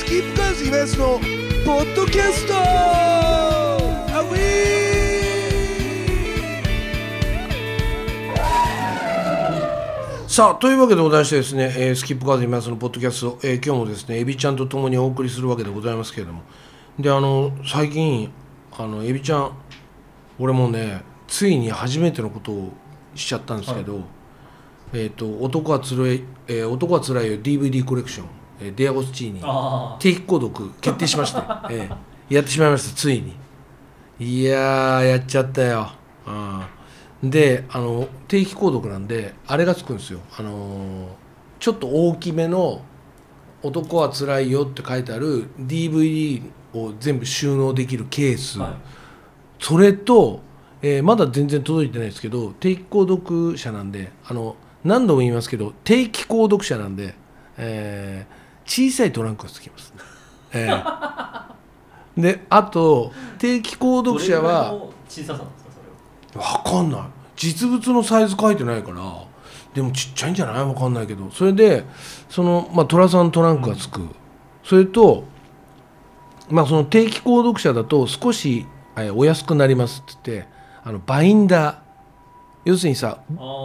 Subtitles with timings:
[0.00, 1.20] スキップカーズイベントの
[1.66, 3.76] ポッドキャストア
[10.24, 16.44] ウさあというわけでございましてですね、えースキップカーズイベントのポッドキャスト、えー今日もですねエビちゃんと共にお送りするわけでございますけれども。
[16.98, 18.32] であの最近
[18.72, 19.52] あのエビちゃん
[20.38, 22.72] 俺もねついに初めてのことを
[23.14, 24.00] しちゃったんですけど、
[24.94, 31.40] えっ、と男はつらい、えー男はつらいよ DVD コレクション、えーデアゴスチーニあ定期購読決定しまして、
[31.70, 31.88] え
[32.28, 33.34] えやってしまいましたついに。
[34.20, 35.90] いやーやっちゃったよ、
[37.22, 40.20] うん、であの定期購読なんであれがつくんですよ。
[40.38, 41.08] あのー
[41.58, 42.80] ちょっと大きめの
[43.62, 48.70] 「男はつらいよ」って書いてある DVD を全部収納できるケース、はい。
[49.58, 50.40] それと、
[50.80, 57.14] えーまだ全然届いてないですけど定期購読者なんであの何度も言いますけど定期購読者なんで、
[57.58, 58.39] えー
[58.70, 59.92] 小さいトランクがつきます、
[60.54, 61.50] えー
[62.16, 65.70] であと定期購読者はの小ささなんですか
[66.32, 66.62] それは？
[66.64, 67.00] 分かんない。
[67.36, 69.00] 実物のサイズ書いてないから
[69.74, 70.64] でもちっちゃいんじゃない？
[70.66, 71.30] 分かんないけど。
[71.30, 71.84] それで
[72.28, 74.06] その、まあ、寅さんトランクがつく、
[74.64, 75.24] それと、
[76.50, 80.48] まあ、その定期購読者だと少しえーお安くなりますって言って
[80.84, 81.76] あのバインダー。
[82.66, 83.18] 要するにさ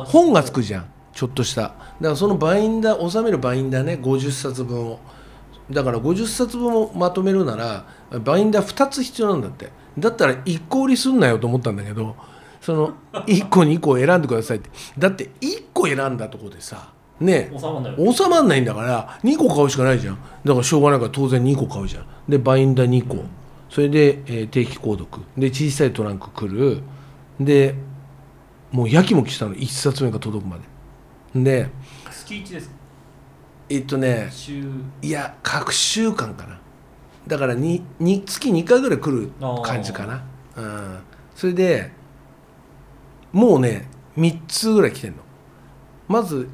[0.06, 0.86] 本がつくじゃん
[1.16, 1.62] ちょっとした。
[1.62, 5.00] だからそのバインダー収めるバインダーね50冊分を。
[5.72, 7.86] だから50冊分をまとめるなら
[8.20, 9.72] バインダー2つ必要なんだって。
[9.98, 12.18] だったら1個売りすんなよと思ったんだけど
[12.60, 14.70] その1個2個選んでくださいって。
[14.98, 20.18] だって1個選んだとこでさね収まんない収まんないんだから2個買うしかないじゃん。
[20.44, 22.06] だからしょうがないから当然2個買うじゃん。
[22.28, 23.24] でバインダー2個。
[23.70, 25.24] それで、えー定期購読。
[25.38, 26.82] で小さいトランク来る。
[27.40, 27.76] で
[28.72, 29.56] もうやきもきしたの。
[29.56, 30.64] 1冊目が届くまで
[31.44, 31.70] で
[32.12, 32.76] 月1ですか？
[33.70, 34.64] えっとね週
[35.02, 36.60] いや各週間かな。
[37.28, 39.32] だからにに月2回ぐらい来る
[39.64, 40.24] 感じかな。
[40.56, 41.00] うん。
[41.36, 41.92] それで
[43.32, 43.88] もうね
[44.18, 45.18] 3つぐらい来てんの。
[46.08, 46.48] まず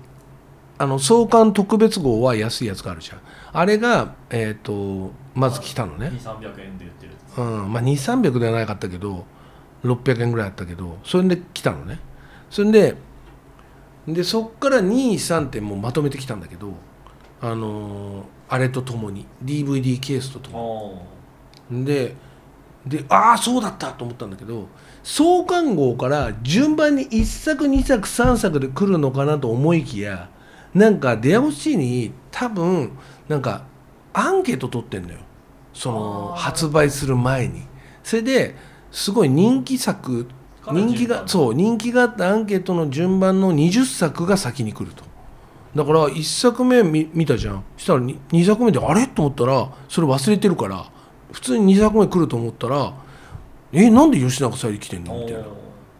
[0.78, 3.20] あの創刊特別号は安いやつがあるじゃん。
[3.54, 6.08] あれがえっ、とまず来たのね。
[6.08, 7.74] 2300円で売ってるうん。
[7.74, 9.26] まあ2300ではなかったけど
[9.84, 12.00] 600円ぐらいあったけどそれで来たのね。
[12.50, 12.96] それで
[14.08, 16.74] でそっから23ってもうまとめてきたんだけど
[17.42, 21.08] あのーあれとともに DVD ケースととも
[21.72, 22.16] あにで
[22.86, 24.68] でああそうだったと思ったんだけど
[25.04, 30.30] 創刊号から順番に1作2作3作で来るのかなと思いきや
[30.74, 32.92] なんかデアゴスチーニ多分
[33.30, 33.64] なんか
[34.14, 35.20] アンケート取ってんのよ。
[35.74, 37.64] その発売する前に。
[38.04, 38.56] それで
[38.92, 40.28] すごい人気作
[40.72, 45.04] 人気がそう人気があったアンケートの順番の20作が先に来ると。
[45.76, 47.64] だから1作目見見たじゃん。
[47.78, 49.08] したら 2, 作目であれ？
[49.08, 50.86] と思ったらそれ忘れてるから
[51.32, 52.94] 普通に2作目来ると思ったら
[53.72, 55.20] えなんで吉永小百合来てんあの？
[55.20, 55.46] みたいな。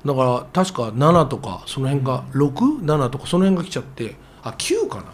[0.04, 5.06] だから確か7とかその辺が67とかその辺が来ちゃってあ9かな？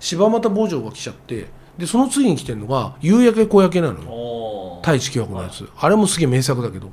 [0.00, 4.10] 柴又坊城が来ちゃってでその次に来てるのが夕焼け小焼けなのよ。
[4.10, 6.90] お太一清和のやつ、あれもすげえ名作だけど。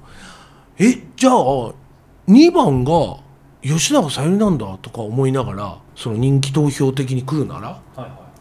[0.79, 1.73] えじゃあ
[2.31, 3.17] 2番が
[3.61, 8.31] 吉永小百合なんだとか思いながらその人気投票的に来るならはいは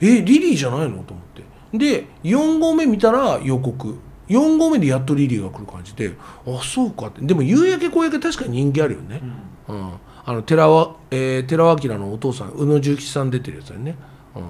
[0.00, 1.42] えリリーじゃないのと思って。
[1.74, 3.98] で4号目見たら予告。
[4.28, 6.12] 4号目でやっとリリーが来る感じで
[6.46, 7.22] あそうかって。
[7.22, 9.16] でも夕焼け小焼け確かに人気あるよね。
[9.16, 9.76] い、うん。
[9.76, 9.92] うん、
[10.24, 13.96] あの寺尾、えー寺尾明のお父さん宇野重吉さん出てるやつだよね、
[14.36, 14.42] うん、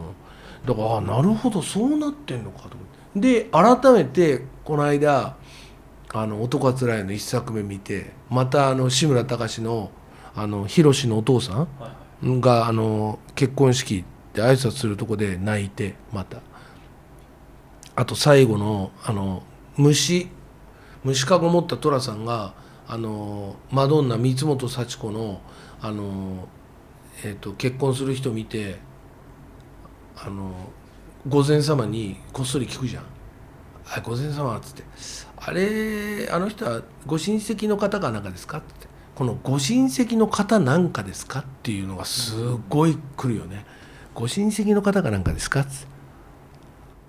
[0.67, 2.79] だからあなるほどそうなってんのかと思っ
[3.15, 3.21] て。
[3.21, 5.37] で改めてこの間
[6.13, 9.91] 「あの男はつらい」の一作目見てまたあの志村隆の
[10.35, 11.67] あのヒロシのお父さ
[12.25, 16.39] んがあの結婚式で挨拶するとこで泣いてまた。
[17.99, 19.43] あと最後のあの
[19.77, 20.29] 虫
[21.03, 22.55] 虫かご持った寅さんが
[22.87, 25.41] あのマドンナ三本幸子の
[25.81, 26.47] あの、
[27.25, 28.77] えー、と結婚する人見て
[30.17, 30.53] あの
[31.29, 33.05] 御前様にこっそり聞くじゃん
[33.95, 34.85] 「あ御前様」っつって
[35.39, 38.89] 「あれあの人はご親戚の方かなんかですか?」って。
[39.15, 42.35] この「ご親戚の方なんかですか?」っていうのがす
[42.69, 43.67] ごい来るよね
[44.15, 45.87] 「ご親戚の方かなんかですか?」っつって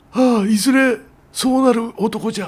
[0.13, 0.97] 「ああいずれ
[1.31, 2.47] そうなる男じゃ」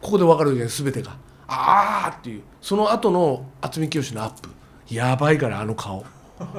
[0.00, 1.10] ここで分かるよね全てが
[1.48, 2.42] 「ああ」っていう。
[2.62, 4.48] その後の渥美清のアップ。
[4.88, 6.04] やばいからあの顔。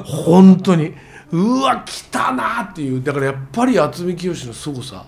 [0.04, 0.94] 本当に。
[1.32, 3.02] うわ来たなっていう。
[3.04, 5.06] だからやっぱり渥美清の凄さ。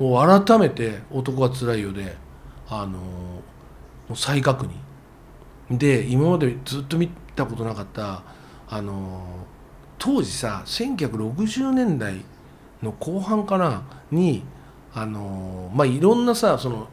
[0.00, 2.16] もう改めて「男はつらいよで」
[2.68, 5.78] あのー再確認。
[5.78, 7.06] で今までずっと見
[7.36, 8.22] たことなかった
[8.68, 9.00] あのー
[9.98, 12.24] 当時さ1960年代
[12.82, 14.42] の後半かなに
[14.94, 16.88] あのまあいろんなさその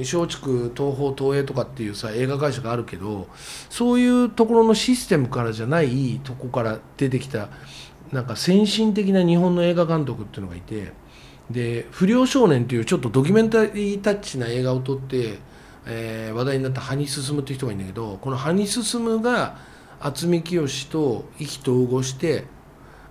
[0.00, 3.28] 松竹東宝東映とかっていうさ映画会社があるけど
[3.70, 7.48] そういうところのシステムからじゃないとこから出てきた
[8.12, 10.92] なんか先進的な日本の映画監督っていうのがいて
[11.50, 15.38] で「不良少年」っていうちょっとドキュメンタリータッチな映画を撮って、
[15.86, 19.58] えー話題になった羽生進むっていう人がいるんだけどこの羽生進むが
[20.00, 22.44] 渥美清と意気投合して、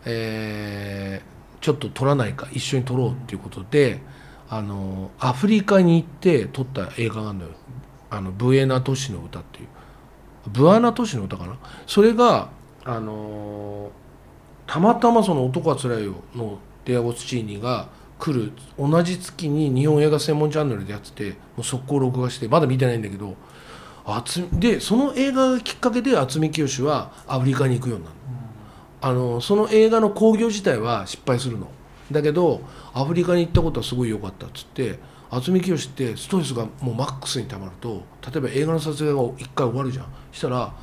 [0.05, 4.01] えーちょっと撮らないか一緒に撮ろうっていうことで。
[4.49, 7.51] あのアフリカに行って撮った映画があるのよ
[8.11, 9.67] 「あのブエナ都市の歌」っていう
[10.47, 11.55] ブアナ都市の歌かな？
[11.87, 12.49] それが
[12.83, 13.89] あの
[14.67, 17.87] たまたまその「男はつらいよ」のデアゴスチーニが
[18.19, 18.51] 来る。
[18.77, 23.35] 同じ月に日本映画専門チャンネルでやっててもう速攻録画してまだ見てないんだけど
[24.53, 28.15] でその映画がきっかけで渥美清はアフリカに行くようになる。
[29.01, 31.67] あのその映画の興行自体は失敗するの。
[32.11, 32.61] だけど
[32.93, 34.99] アフリカに行ったことはすごい良かったっつって
[35.29, 40.05] 渥美清ってストレスがもうマックスにたまると例えば映画の撮影が1回終わるじゃん。
[40.31, 40.73] したら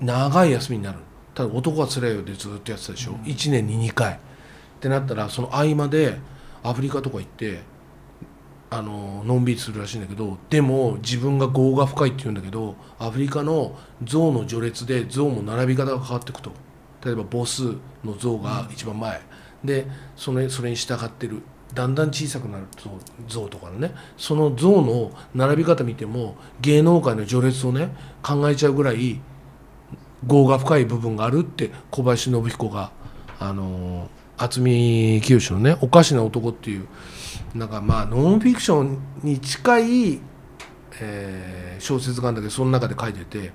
[0.00, 0.98] 長い休みになる。
[1.34, 4.14] ただ「男はつらいよ」でずっとやってたでしょ、1年に2回。
[4.14, 4.16] っ
[4.80, 6.18] てなったらその合間で
[6.62, 7.60] アフリカとか行って
[8.70, 16.52] あののんびりするらしいんだけどでも自分が業が深いって言うんだけどアフリカの象の序列で象も並び方が変わっていくと。
[17.04, 17.74] 例えばボス
[18.04, 19.20] の象が一番前、
[19.64, 21.42] でそれそれに従ってる
[21.74, 22.90] だんだん小さくなる象
[23.42, 23.94] 象とかのね。
[24.16, 27.90] その象の並び方見ても芸能界の序列をね
[28.22, 29.20] 考えちゃうぐらい
[30.24, 32.90] 業が深い部分があるって小林信彦が
[33.38, 34.08] あの
[34.38, 36.86] 渥美清のね「おかしな男」っていう
[37.54, 40.20] なんかまあノンフィクションに近い、
[41.00, 43.52] えー小説があるんだけどその中で書いてて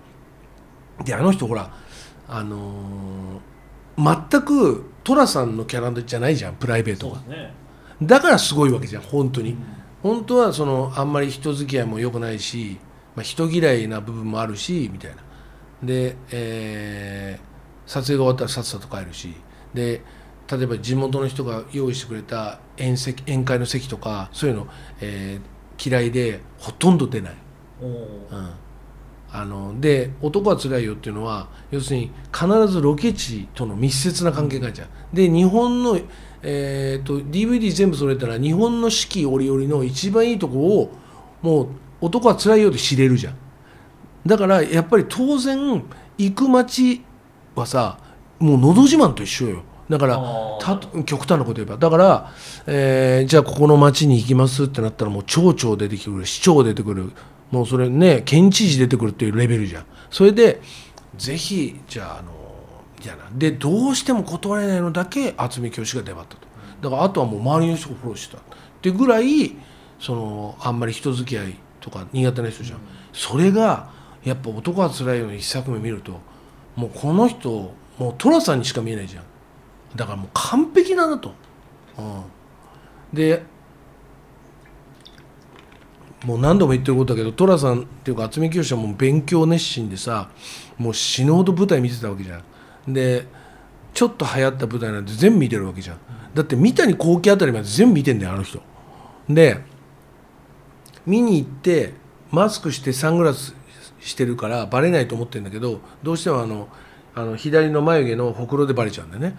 [1.03, 1.73] であの人ほら
[2.29, 7.19] あのー全く寅さんのキャラじゃないじゃんプライベートが。
[7.21, 7.53] ね。
[8.01, 9.55] だからすごいわけじゃん本当に。
[10.01, 12.79] 本当はそのあんまり人付き合いも良くないし、
[13.15, 15.17] まあ、人嫌いな部分もあるしみたいな。
[15.83, 17.53] で、えー
[17.85, 19.35] 撮影が終わったらさっさと帰るし。
[19.73, 20.01] で
[20.51, 24.67] 例えば地元の人が用意してくれた宴席宴会の席とかそういうの、
[25.01, 25.53] えー
[25.83, 27.33] 嫌いでほとんど出ない。
[27.81, 28.49] うん
[29.35, 34.87] あので「男はつらいよ」っていうのは要するに必ずロケ地との密接な関係があるじゃん。
[35.11, 35.99] で日本の、
[36.43, 40.91] えー、と DVD 全部揃えたら日本の四季折々の一番いいとこを
[41.41, 41.67] もう
[41.99, 43.35] 「男はつらいよ」で知れるじゃん。
[44.23, 45.83] だからやっぱり当然
[46.19, 47.01] 行く街
[47.55, 47.97] はさ
[48.37, 49.63] もう「のど自慢」と一緒よ。
[49.89, 50.17] だから
[51.05, 51.77] 極端なこと言えば。
[51.77, 52.31] だから、
[52.67, 57.11] えーじゃあここの町に行きますってなったらもう町長出てくる市長出てくる。
[57.51, 59.85] もうそれね県知事出てくるっていうレベルじゃん。
[60.09, 60.61] それで
[61.17, 62.31] ぜひじゃああの
[62.99, 63.23] じゃあな。
[63.37, 66.47] でどうしても断れないのだけ渥美清が出張ったと。
[66.81, 68.43] だからあとはもう周りの人がフォローしてたっ
[68.81, 69.55] てぐらい
[69.99, 72.79] そのあんまり人付き合いとか苦手な人じゃん、
[73.13, 73.89] それが
[74.23, 76.19] やっぱ「男はつらいよ」の一作目見ると
[76.75, 79.23] もうこの人もう寅さんにしか見えないじゃん
[79.95, 81.33] だからもう完璧なと、
[81.97, 82.23] うん、
[83.13, 83.43] で
[86.25, 90.29] もう何度も言ってることだけど寅さんっていうか渥美清はもう勉強熱心でさ
[90.77, 92.41] もう死ぬほど舞台見てたわけじゃ
[92.87, 92.93] ん。
[92.93, 93.27] で
[93.93, 95.97] ちょっと流行った舞台なんて全部見てるわけじゃん。
[96.33, 98.61] だって三谷幸喜あたりまで全部見てんだよあの人。
[99.29, 99.59] で
[101.05, 101.93] 見に行って
[102.31, 103.53] マスクしてサングラス
[103.99, 106.67] してるからバレないと思ってるんだけどどうしてもあの
[107.13, 109.37] あの左の眉毛のほくろでバレちゃうんだよね。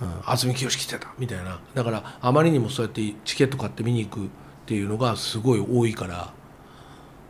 [0.00, 1.12] 渥美清来てた。
[1.18, 1.60] みたいな。
[1.74, 4.28] だからあまりにもそうやってチケット買って見に行くっ
[4.66, 6.32] ていうのがすごい多いから。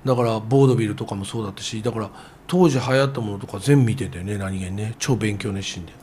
[0.05, 2.11] だからボードビルとかもそうだったしだから
[2.47, 4.95] 当時流行ったものとか全部見てんだよね何気にね。
[4.99, 5.93] 超勉強熱心で。
[5.93, 5.95] っ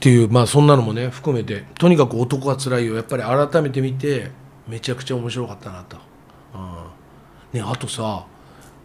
[0.00, 1.64] ていうまあそんなのもね含めて。
[1.78, 2.94] とにかく男が辛いよ。
[2.94, 4.30] やっぱり改めて見て
[4.66, 5.98] めちゃくちゃ面白かったなと、
[6.54, 6.58] う
[7.56, 8.26] ん、ねあとさ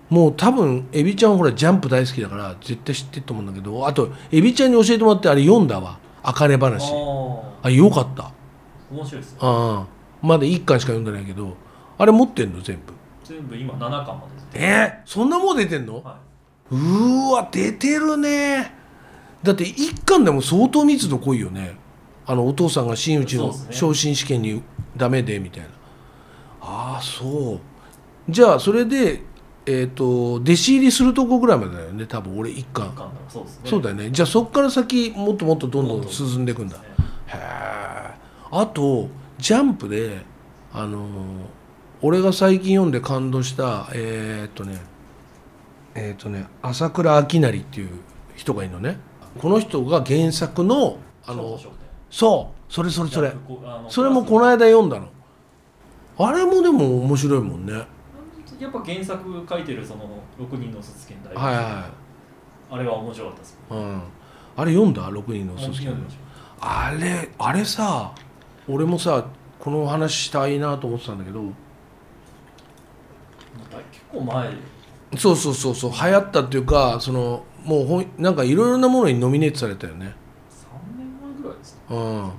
[0.09, 8.23] もう多分エビちゃんほらジャンプ大好きだから絶対知ってると思うんだけどあとエビちゃんに教えてもらってあれ読んだわ「あかね話」ああよかった。
[8.23, 8.31] あ
[8.91, 11.55] 面白いですよああまだ1巻しか読んでないけど
[11.97, 12.93] あれ持ってんの全部。
[13.23, 14.23] 全部今7巻ま
[14.53, 15.03] でえ？
[15.05, 16.01] ー、そんなもん出てんの？
[16.03, 16.17] は
[16.71, 18.73] うーわ出てるね。
[19.43, 21.77] だって1巻でも相当密度濃いよね。
[22.25, 24.61] あのお父さんが真打ちの昇進試験に
[24.97, 25.69] ダメでみたいな。
[26.61, 27.59] ああそう。
[28.31, 29.23] じゃあそれで
[29.71, 33.11] えっ、と弟子入りするとこぐらいまでだよね多分俺1い、巻1巻だ。
[33.29, 33.49] そうね。
[33.65, 34.09] そうだよね。
[34.11, 36.77] じゃあそっから先もっともっとどんどん進んでいくんだ。
[36.77, 36.83] ね。
[37.27, 37.39] へえ
[38.51, 39.07] あと
[39.37, 40.25] ジャンプで
[40.73, 41.09] あのー
[42.01, 44.81] 俺が最近読んで感動したえーっとね
[45.95, 47.89] えーっとね朝倉明成っていう
[48.35, 48.97] 人がいるのね。
[49.37, 50.97] この人が原作の
[51.27, 51.59] あの
[52.09, 53.33] そうそれそれそれ。
[53.89, 55.09] それもこの間読んだの。
[56.17, 57.73] あれもでも面白いもんね。
[57.73, 57.87] はい
[58.59, 61.89] やっぱ原作書いてるその6人の卒検大は
[62.69, 63.57] あれは面白かったです。
[63.71, 64.01] い、うん、
[64.57, 66.17] あれ読んだ？6人の卒検読んでまし
[66.61, 68.13] あれあれさ
[68.67, 69.25] 俺もさ
[69.59, 71.41] この話したいなと思ってたんだけど。
[73.69, 74.49] た結構前。
[75.17, 75.91] そうそうそうそう。
[75.91, 80.15] 流行ったっていうかそのもうほんなんかいろいろなものにノミネートされたよね。
[80.51, 81.95] 3年前ぐらいですか。
[81.95, 82.31] うん。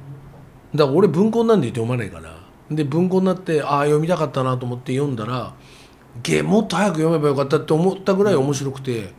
[0.74, 2.38] だから俺文庫になんで読まないから。
[2.70, 5.52] で文庫になってああ読みたかったなと思って読んだら
[6.22, 9.12] ゲもっと早く読めばよかったって思ったぐらい面白くて、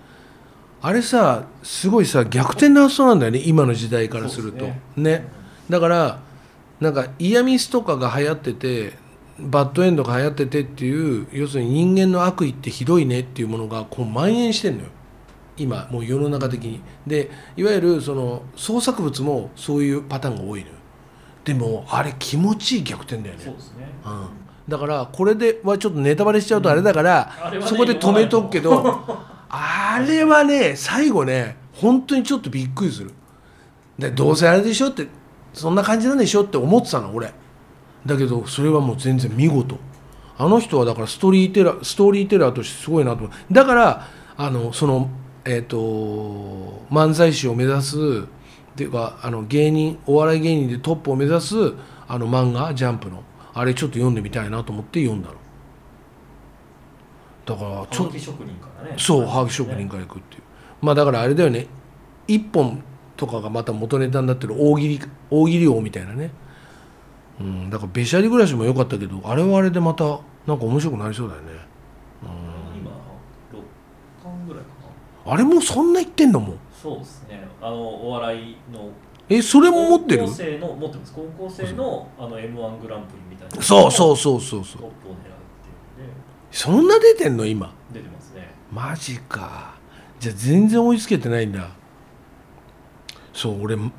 [0.82, 4.66] あれさすごいさ逆転の発想なんだよね今の時代からすると。
[4.66, 4.82] ね。
[4.96, 5.28] ね。
[5.70, 6.20] だから
[6.80, 8.94] なんかイヤミスとかが流行ってて
[9.40, 14.90] バッドエンドが流行っててっていう要するに人間の悪意ってひどいねっていうものがこう蔓延してんのよ。
[15.58, 16.82] 今もう世の中的に。
[17.06, 20.74] でいわゆるその創作物もそういうパターンが多いのよ。
[21.44, 23.44] でもあれ気持ちいい逆転だよね。
[23.44, 23.88] そうですね。
[24.06, 24.28] うん、
[24.72, 27.30] だからこれではちょっとネタバレしちゃうとあれだから、
[27.66, 29.04] そこで止めとくけど
[29.50, 33.12] あれはね最後ね本当にちょっとびっくりする。
[34.00, 35.08] でどうせあれでしょって
[35.54, 37.34] そんな感じなんでしょって思ってたの俺。
[38.06, 39.78] だけどそれはもう全然見事。
[40.38, 43.54] あの人はだからストーリーテラーストーリーテラーとしてすごいなと思う。
[43.54, 45.10] だからあのその
[45.44, 51.56] えっ、と漫才師を目指すっていうかあの芸人お笑い芸人でトップを目指す
[52.08, 53.22] あの漫画ジャンプの
[53.54, 55.36] あれちょっと読んでみたいなと思って読んだの。
[57.46, 58.96] だからちょっとちょ職人からね。
[58.98, 60.42] そうハガキ職人からいくっていう。
[60.82, 61.68] まあだからあれだよね。
[62.28, 62.84] 一本
[63.18, 66.32] とかがまた元ネタになってる大喜利大喜利王みたいなね。
[67.40, 71.48] うんだからべしゃり暮らしも良かったけどあれはあれでまたなんか面白くなりそうだよね。
[72.24, 72.92] 今
[73.52, 74.70] 6巻ぐらいか
[75.26, 75.34] な。
[75.34, 77.48] あれもうそんな言ってんのもんそうですね。
[77.62, 78.90] あのお笑いの
[79.34, 80.24] えそれも持ってる？
[80.24, 81.14] 高校生の持ってます。
[81.14, 83.64] 高校生のあの m 1グランプリみたいな。
[83.64, 84.82] そうそうそうそうそう。
[84.82, 85.22] トップを狙うっ
[85.96, 86.14] ていうんで
[86.52, 87.46] そんな出てんの？
[87.46, 87.74] 今。
[87.94, 88.50] 出てますね。
[88.72, 89.76] マジか。
[90.20, 91.70] じゃあ全然追いつけてないんだ。
[93.34, 93.92] そう俺漫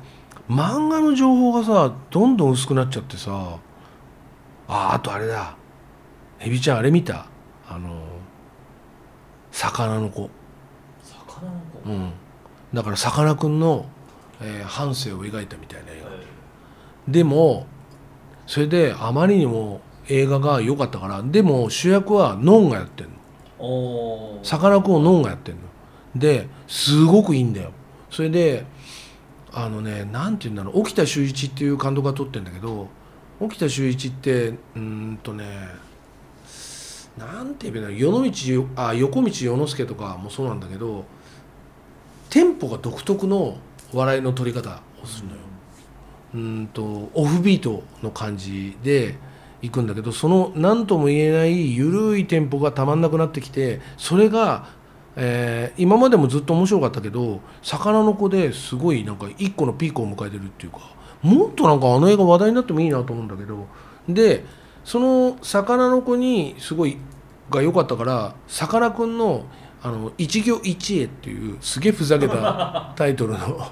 [0.89, 3.57] 画の情報がさどんどん薄くなっちゃってさ。
[4.67, 5.57] ああとあれだ。
[6.39, 7.25] エビちゃんあれ見た？
[7.67, 8.03] あの
[9.51, 10.29] 魚の子。
[11.03, 12.11] 魚の子、うん。
[12.73, 13.85] だからさかなクンの、
[14.43, 16.09] えー半生を描いたみたいな映画。
[17.11, 17.65] でも
[18.45, 23.07] それであまりにも映画が良かったからでも主役はノンがやってん
[23.59, 24.39] の。
[24.43, 25.61] さかなクンをノンがやってんの。
[26.15, 27.71] ですごくいいんだよ。
[28.09, 28.65] それで
[29.51, 30.81] あのねなんて言うんだろう。
[30.81, 32.87] 沖田修一っていう監督が撮ってんだけど
[33.39, 35.67] 沖田修一ってうーんとね
[37.17, 41.05] なんて言えばいいの世の道あ横道世之助とかもそうなんだけど
[42.29, 43.57] テンポが独特の
[43.93, 45.39] 笑いの取り方をするのよ。
[46.35, 49.15] うんとオフビートの感じで
[49.61, 54.67] 行くんだけどその何とも言えない緩いテンポがたまんなくなってきてそれが、
[55.15, 60.79] えー今までもずっと面白かったけど魚の子ですごいなんか一個のピークを迎えてるっていうか
[61.21, 63.65] もっとなんかあの映画話題になってもいいなと思うんだけど
[64.09, 64.43] で
[64.83, 66.97] その魚の子にすごい
[67.49, 69.45] が良かったからさかなクンの
[69.81, 73.67] あの一行一会っていうすげえふざけたタイトルの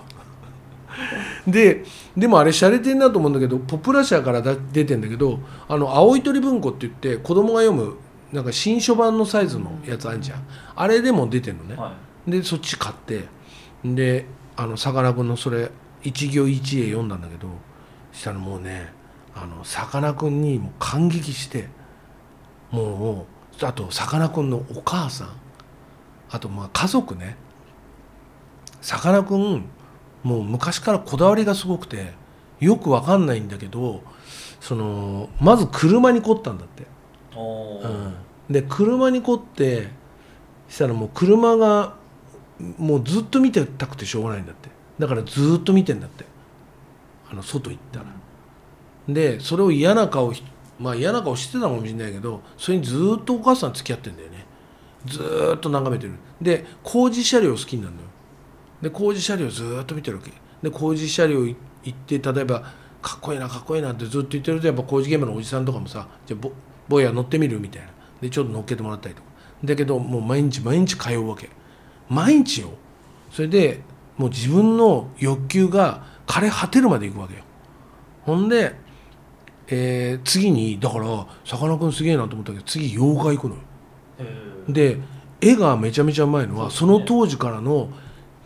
[1.47, 1.83] で
[2.15, 7.97] でもあれ洒落てんなと思うんだけどポプラ社からだ出てんだけどあの青い鳥文庫って言って子供が読む
[8.31, 10.47] なんか新書版のサイズのやつあんじゃん。
[10.75, 11.95] あれでも出てんのね、は
[12.27, 13.25] でそっち買って
[13.83, 15.71] であのさかなクンのそれ
[16.03, 17.49] 一行一会読んだんだけど
[18.11, 18.93] したらもうね
[19.35, 21.67] あのさかなクンにもう感激して
[22.69, 23.25] も
[23.61, 25.29] うあとさかなクンのお母さん
[26.29, 27.35] あとまあ家族ね。
[28.81, 29.65] さかなクン
[30.23, 32.13] もう昔からこだわりがすごくて
[32.59, 34.01] よくわかんないんだけど
[34.59, 36.85] そのまず車に凝ったんだって。
[37.33, 38.13] うん、
[38.53, 39.89] で車に凝って
[40.67, 41.95] したらもう車が
[42.77, 44.69] もうずっと見てたくてしょうがないんだって。
[44.99, 46.25] だからずっと見てんだって。
[47.31, 48.05] あの外行ったら。
[49.07, 50.43] でそれを嫌な顔し
[50.79, 54.45] まあ嫌な顔してたかもしれないけどそれにずっとお母さん付き合ってんだよね。
[55.05, 56.13] ずーっと眺めてる。
[56.41, 58.07] で工事車両好きになるのよ
[58.81, 60.31] で工事車両ずーっと見てるわけ。
[60.61, 61.55] で工事車両行
[61.89, 62.61] って例えば
[63.01, 66.51] かっこいいなかっこいいなってずっと言ってるとやっぱ工事現場のおじさんとかもさじゃあボ
[66.87, 67.87] ボーヤ乗ってみるみたいな。
[68.21, 69.27] でちょっと乗っけてもらったりとか。
[69.63, 71.49] だけどもう毎日毎日通うわけ。
[72.09, 72.69] 毎日よ。
[73.31, 73.81] それで
[74.17, 77.41] もう自分の欲求が枯れ果てるまでいくわけよ。
[78.23, 78.75] ほんで、
[79.67, 82.59] えー次にだからさかなクンすげえなと思ったけ。
[82.59, 83.61] ど次洋画行くのよ。
[84.19, 84.71] えー。
[84.71, 84.97] で
[85.39, 87.89] 絵がめちゃめちゃうまいのはそ,、の当時からの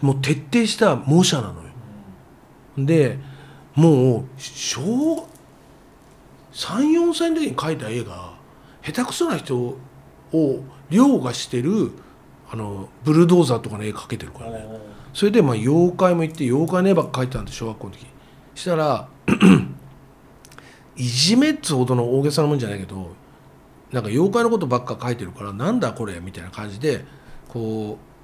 [0.01, 1.69] もう徹底した模写なのよ。
[2.77, 3.17] で
[3.75, 5.27] もう小
[6.53, 8.33] 34歳の時に描いた絵が
[8.81, 9.77] 下手くそな人を
[10.89, 11.91] 凌駕してる
[12.49, 14.65] あのブルドーザーとかの絵描けてるからね。
[15.13, 18.05] それでまあ妖怪も行って妖怪の絵ばっか描いてたんで小学校の時。
[18.55, 19.07] したら
[20.95, 23.13] いじめっつほどの大げさなもんじゃないけど
[23.91, 27.05] なんか妖怪のことばっか描いてるからなんだこれみたいな感じで
[27.49, 28.14] こう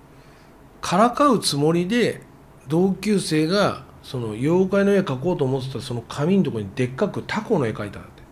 [0.81, 2.21] からかうつもりで
[2.67, 8.23] 同級生がその妖怪の絵描こうと思ってたその紙のとこにでっかくタコの絵描いたんだって、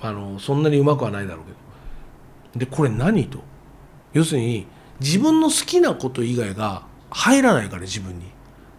[0.00, 1.58] あのそんなにうまくはないだろうけど。
[2.66, 3.38] でこれ何と。
[4.12, 4.66] 要するに
[5.00, 8.26] 自分の好きなこと以外が入らないから自分に。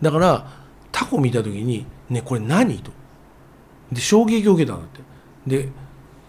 [0.01, 0.51] だから
[0.91, 2.91] タコ見た時に「ねこれ何?」と。
[3.91, 5.01] で衝撃を受けたんだって。
[5.47, 5.69] で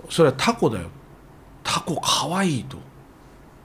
[0.08, 0.88] それはタコだよ。
[1.64, 2.78] タコかわいいと。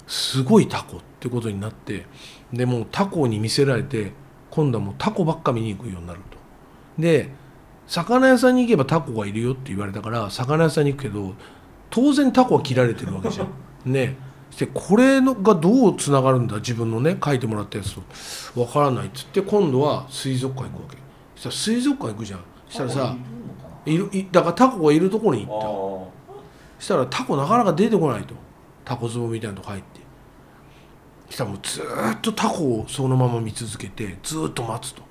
[0.07, 2.05] すごいタコってことになって
[2.53, 4.11] でもうタコに見せられて
[4.49, 6.37] 今度はもうタコばっか見に行くようになると。
[7.01, 7.29] で
[7.87, 11.33] 魚屋さんに行けばタコがいるよって言われたから魚屋さんに行くけど
[11.89, 13.47] 当然タコは切られてるわけじゃん。
[13.91, 14.17] ね。
[14.51, 18.01] してこれのがどうつながるんだ自分のね書いてもらったやつと。
[18.53, 20.97] 分からないっつって今度は水族館行くわけ。
[21.35, 22.39] そしたら水族館行くじゃん。
[22.69, 23.15] そしたらさ
[23.85, 25.67] いるいだからタコがいるところに行った。
[25.67, 28.35] そしたらタコなかなか出てこないと
[28.85, 29.99] タコ壺みたいなとこ入って。
[31.27, 35.01] そしたらもうずっとタコをそのまま見続けてずっと待つと。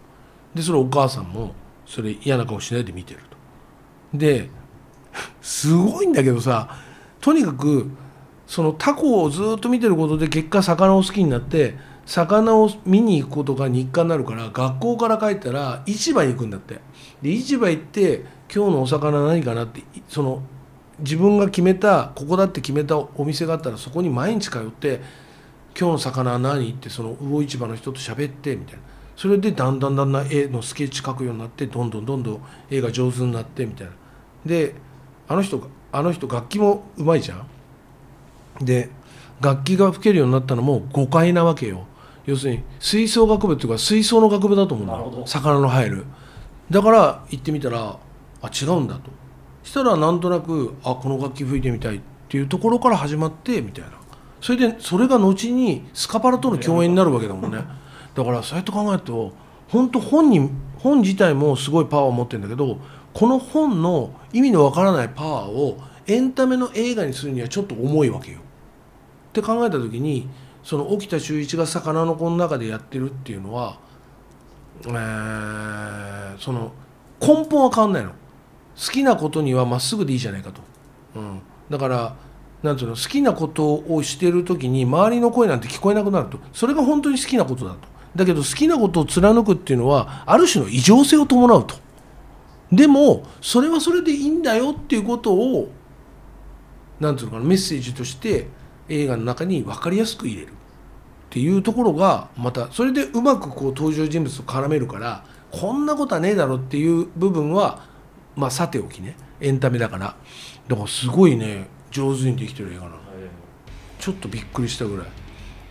[0.55, 1.53] でそれお母さんも
[1.85, 3.37] それ嫌な顔しないで見てると。
[4.17, 4.49] で
[5.43, 6.69] すごいんだけどさ
[7.21, 7.91] とにかく
[8.47, 11.77] そのタコをずっと見てることで結果魚を好きになって
[12.07, 16.81] 魚を見に行くことが日課になるから学校から帰ったら市場に行くんだって。
[17.23, 20.43] で市場行って今日のお魚何かなってその
[21.01, 25.01] 自分が決めたここだって決めたお店があったらそこに毎日通って
[25.79, 26.71] 今日の魚は何？
[26.71, 28.81] ってその魚市場の人と喋ってみたいな。
[29.17, 33.93] それでだんだんだんだん絵のスケッチ描くようになってどんどんどんどん絵が上手になってみたいな。
[34.45, 34.75] で
[35.29, 38.65] あの人あの人楽器もうまいじゃん。
[38.65, 38.91] で
[39.41, 41.87] 楽器が吹けるようになったのも誤解なわけよ。
[42.27, 46.05] 要するに吹奏楽部っていうか吹奏の楽部だと思うんだ魚の入る。
[46.71, 47.99] だから行ってみたら
[48.43, 49.11] あ違うんだと
[49.65, 53.91] したらなんとなくあこの楽器吹いてみたいっていうところから始まってみたいな。
[54.41, 57.65] それでそれが後にスカパラとの共演になるわけだもんね。
[58.15, 59.33] だからそうやって考えると
[59.69, 62.79] 本当本人本自体もすごいパワーを持ってるんだけど
[63.15, 68.41] この本の意味のわからないパワーをエンタメの映画にするにはちょっと重いわけよ。
[68.41, 70.29] って考えた時に
[70.63, 73.79] その沖田修一が魚の子の中でやってるっていうのは、
[74.85, 76.73] えーその
[77.21, 78.13] 根本は変わんないの。
[78.77, 80.61] 好きなことにはまっすぐでいいじゃないかと、
[81.17, 82.17] うん、だから
[82.65, 86.39] なんてうの好きなことをしてる時に周りの声なんて聞こえなくなると。
[86.55, 87.81] それが本当に好きなことだと。
[88.17, 91.75] だけど好きなことを貫くっていうのはある種の異常性を伴うと。
[92.73, 95.71] でもそれはそれでいいんだよっていうことを
[97.01, 98.49] なんていうのかなメッセージとして
[98.89, 100.49] 映画の中に分かりやすく入れる。
[100.49, 100.51] っ
[101.29, 107.93] ていうところがまたそれでうまくこう登場人物と絡めるからこんなことはねえだろっていう部分は
[108.37, 110.17] まあさておきねエンタメだから。
[110.69, 112.97] だからすごいね上手にできてる映画なの。
[113.99, 115.07] ちょっとびっくりしたぐらい。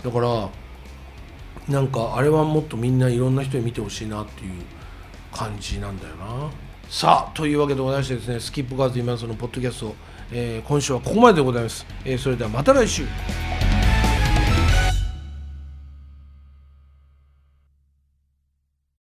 [0.04, 0.50] だから
[1.70, 4.52] なんかあれはもっとみんないろんな人に見てほしいなっていう
[5.32, 6.50] 感じなんだよな。
[6.90, 9.96] さあというわけでございましてですねスキップガーズ今そのポッドキャスト、
[10.32, 13.06] えー今週はここまででございます、えーそれではまた来週